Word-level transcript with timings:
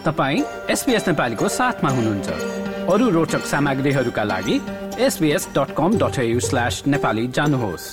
तपाईँ 0.00 0.42
एसपिएस 0.70 1.08
नेपालीको 1.08 1.48
साथमा 1.48 1.90
हुनुहुन्छ। 1.90 2.28
अरू 2.88 3.08
रोचक 3.10 3.42
सामग्रीहरूका 3.44 4.22
लागि 4.24 4.56
SBS 4.98 5.48
dot 5.56 5.74
com 5.76 5.98
dot 5.98 6.16
slash 6.40 6.82
Nepali 6.86 7.26
जानुहोस्। 7.28 7.84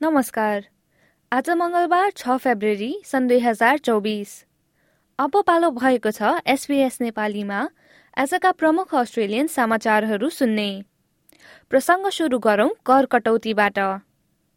नमस्कार। 0.00 0.64
आज 1.32 1.50
मङ्गलबार 1.50 2.10
छ 2.16 2.38
फेब्रुअरी 2.38 2.94
सन् 3.04 3.28
दुई 3.28 3.38
हजार 3.40 3.78
चौबिस। 3.78 4.30
अब 5.22 5.36
पालो 5.46 5.70
भएको 5.70 6.10
छ 6.10 6.30
एसबीएस 6.46 6.96
नेपालीमा। 7.00 7.58
आजका 8.18 8.50
प्रमुख 8.52 8.94
अस्ट्रेलियन 8.94 9.46
समाचारहरू 9.46 10.28
सुन्ने। 10.28 10.64
प्रसङ्ग 11.70 12.08
सुरु 12.08 12.38
गरौं 12.38 12.68
कर 12.86 13.06
कटौतीबाट। 13.06 13.78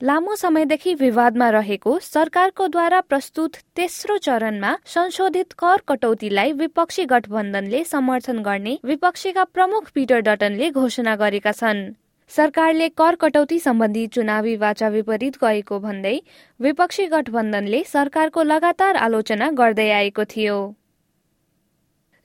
लामो 0.00 0.36
समयदेखि 0.36 0.94
विवादमा 0.94 1.48
रहेको 1.50 1.98
सरकारको 1.98 2.68
द्वारा 2.68 3.00
प्रस्तुत 3.00 3.56
तेस्रो 3.76 4.16
चरणमा 4.18 4.72
संशोधित 4.86 5.52
कर 5.52 5.84
कटौतीलाई 5.88 6.52
विपक्षी 6.52 7.04
गठबन्धनले 7.04 7.84
समर्थन 7.84 8.42
गर्ने 8.42 8.78
विपक्षीका 8.84 9.44
प्रमुख 9.44 9.90
पिटर 9.90 10.20
डटनले 10.20 10.70
घोषणा 10.70 11.16
गरेका 11.16 11.52
छन्। 11.52 11.84
सरकारले 12.30 12.88
कर 12.98 13.14
कटौती 13.14 13.58
सम्बन्धी 13.58 14.06
चुनावी 14.14 14.54
वाचा 14.56 14.88
विपरीत 14.88 15.36
गएको 15.42 15.78
भन्दै 15.80 16.14
विपक्षी 16.60 17.06
गठबन्धनले 17.06 17.82
सरकारको 17.86 18.42
लगातार 18.42 18.96
आलोचना 18.98 19.50
गर्दै 19.60 19.88
आएको 19.90 20.24
थियो। 20.24 20.56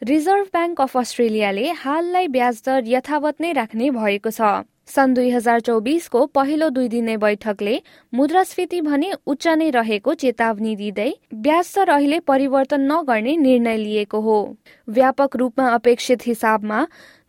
रिजर्भ 0.02 0.48
ब्याङ्क 0.52 0.82
अफ 0.82 0.98
अस्ट्रेलियाले 0.98 1.70
हाललाई 1.80 2.28
ब्याज 2.28 2.62
दर 2.66 2.84
यथावत 2.88 3.42
नै 3.42 3.52
राख्ने 3.54 3.90
भएको 3.92 4.32
छ। 4.32 4.50
सन् 4.92 5.14
दुई 5.14 5.30
हजार 5.31 5.59
चौबिसको 5.61 6.25
पहिलो 6.28 6.67
दुई 6.70 6.88
दिने 6.88 7.16
बैठकले 7.17 7.75
मुद्रास्फीति 8.14 8.80
भने 8.81 9.11
उच्च 9.25 9.47
नै 9.50 9.70
रहेको 9.70 10.14
चेतावनी 10.14 10.75
दिँदै 10.75 11.11
ब्याज 11.36 11.73
दर 11.75 11.89
अहिले 11.89 12.20
परिवर्तन 12.22 12.81
नगर्ने 12.92 13.36
निर्णय 13.38 13.78
लिएको 13.78 14.19
हो। 14.22 14.38
व्यापक 14.88 15.36
रूपमा 15.36 15.67
अपेक्षित 15.69 16.25
हिसाबमा 16.28 16.80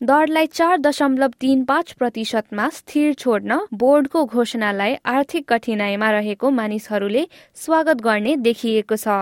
दरलाई 0.01 0.47
चार 0.49 0.79
दशमलव 0.79 1.33
तीन 1.41 1.63
पाँच 1.65 1.93
प्रतिशतमा 1.93 2.69
स्थिर 2.71 3.13
छोड्न 3.15 3.59
बोर्डको 3.75 4.25
घोषणालाई 4.27 4.95
आर्थिक 5.07 5.47
कठिनाईमा 5.49 6.11
रहेको 6.11 6.51
मानिसहरूले 6.53 7.27
स्वागत 7.57 8.03
गर्ने 8.03 8.37
देखिएको 8.39 8.97
छ। 8.97 9.21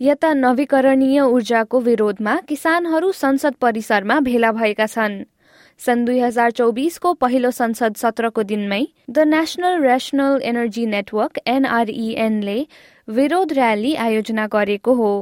यता 0.00 0.32
नवीकरणीय 0.34 1.20
ऊर्जाको 1.20 1.80
विरोधमा 1.80 2.36
किसानहरू 2.48 3.12
संसद 3.12 3.54
परिसरमा 3.60 4.18
भेला 4.20 4.52
भएका 4.52 4.86
छन्। 4.86 5.14
सन् 5.80 6.04
दुई 6.04 6.18
हजार 6.18 6.50
चौबिसको 6.50 7.12
पहिलो 7.14 7.50
संसद 7.50 7.96
सत्रको 7.96 8.42
दिनमै 8.42 8.80
the 9.10 9.18
national 9.28 9.82
rational 9.82 10.40
energy 10.42 10.84
network 10.86 11.38
एनआरइएनले 11.46 12.58
विरोध 13.08 13.52
र्याली 13.52 13.94
आयोजना 14.04 14.46
गरेको 14.46 14.94
हो। 14.94 15.12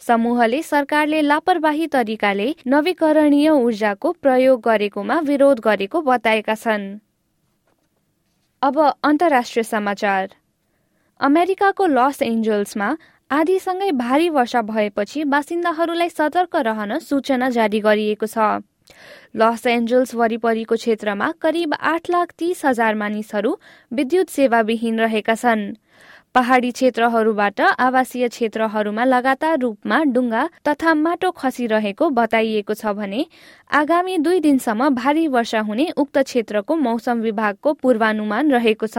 समूहले 0.00 0.62
सरकारले 0.62 1.20
लापरवाही 1.22 1.86
तरिकाले 1.92 2.48
नवीकरणीय 2.66 3.48
ऊर्जाको 3.50 4.12
प्रयोग 4.22 4.60
गरेकोमा 4.64 5.18
विरोध 5.20 5.60
गरेको 5.60 6.00
बताएका 6.02 6.54
छन्। 6.54 6.84
अब 8.62 8.78
अन्तर्राष्ट्रिय 9.04 9.62
समाचार। 9.64 10.28
अमेरिकाको 11.20 11.86
लस 11.86 12.22
एन्जल्समा 12.22 12.96
आधीसँगै 13.30 13.90
भारी 13.98 14.28
वर्षा 14.30 14.62
भएपछि 14.62 15.24
बासिन्दाहरूलाई 15.24 16.08
सतर्क 16.10 16.56
रहन 16.66 16.98
सूचना 17.00 17.50
जारी 17.50 17.80
गरिएको 17.80 18.26
छ। 18.26 18.62
लस 19.36 19.66
एन्जल्स 19.66 20.14
वरिपरिको 20.14 20.74
क्षेत्रमा 20.76 21.30
करिब 21.40 21.74
आठ 21.92 22.10
लाख 22.10 22.32
तीस 22.38 22.64
हजार 22.64 22.94
मानिसहरू 22.94 23.56
विद्युत 23.92 24.28
सेवाविहीन 24.30 25.00
रहेका 25.00 25.34
छन्। 25.34 25.72
पहाडी 26.34 26.70
क्षेत्रहरूबाट 26.70 27.60
आवासीय 27.60 28.28
क्षेत्रहरूमा 28.28 29.04
लगातार 29.04 29.58
रूपमा 29.58 29.98
डुङ्गा 30.14 30.48
तथा 30.68 30.94
माटो 30.94 31.30
खसिरहेको 31.32 32.08
बताइएको 32.10 32.74
छ 32.74 32.94
भने 32.94 33.26
आगामी 33.72 34.18
दुई 34.18 34.40
दिनसम्म 34.40 34.88
भारी 34.94 35.26
वर्षा 35.28 35.60
हुने 35.68 35.86
उक्त 35.96 36.18
क्षेत्रको 36.20 36.76
मौसम 36.78 37.20
विभागको 37.20 37.72
पूर्वानुमान 37.82 38.52
रहेको 38.52 38.86
छ। 38.86 38.98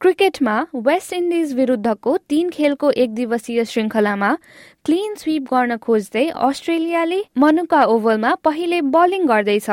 क्रिकेटमा 0.00 0.52
वेस्ट 0.76 1.12
इन्डिज 1.12 1.54
विरुद्धको 1.54 2.16
तीन 2.28 2.50
खेलको 2.50 2.90
एक 3.04 3.14
दिवसीय 3.14 3.64
श्रृङ्खलामा 3.64 4.28
क्लिन 4.84 5.14
स्वीप 5.14 5.42
गर्न 5.44 5.76
खोज्दै 5.76 6.22
अस्ट्रेलियाले 6.48 7.18
मनुका 7.38 7.82
ओभलमा 7.86 8.34
पहिले 8.44 8.80
बलिङ 8.94 9.26
गर्दैछ। 9.26 9.66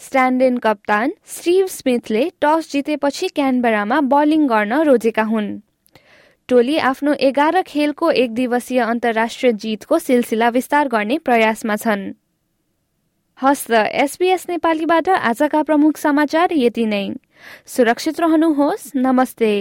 स्ट्यान्डेन 0.00 0.56
कप्तान 0.58 1.12
स्टिभ 1.26 1.66
स्मिथले 1.66 2.24
टस 2.40 2.70
जितेपछि 2.72 3.28
क्यानबेरामा 3.28 4.00
बलिङ 4.08 4.46
गर्न 4.46 4.80
रोजेका 4.82 5.22
हुन्। 5.22 5.52
टोली 6.48 6.78
आफ्नो 6.86 7.12
एघार 7.20 7.62
खेलको 7.66 8.10
एक 8.24 8.34
दिवसीय 8.34 8.80
अन्तर्राष्ट्रिय 8.80 9.52
जितको 9.52 9.98
सिलसिला 9.98 10.48
विस्तार 10.48 10.88
गर्ने 10.88 11.18
प्रयासमा 11.20 11.76
छन्। 11.76 12.10
हस्त 13.38 13.70
एसबीएस 13.70 14.46
नेपालीबाट 14.48 15.08
आजका 15.08 15.62
प्रमुख 15.62 15.96
समाचार 15.98 16.52
यति 16.56 16.86
नै। 16.86 17.06
सुरक्षित 17.66 18.20
रहनुहोस् 18.20 18.90
नमस्ते। 18.96 19.52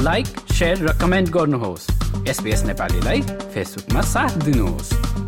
लाइक 0.00 0.26
सेयर 0.50 0.78
र 0.78 0.92
कमेन्ट 1.00 1.28
गर्नुहोस् 1.30 1.86
एसपिएस 2.28 2.64
नेपालीलाई 2.64 3.20
फेसबुकमा 3.54 4.00
साथ 4.00 4.38
दिनुहोस्। 4.44 5.19